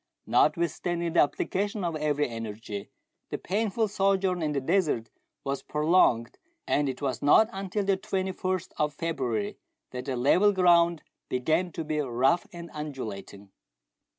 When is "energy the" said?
2.27-3.37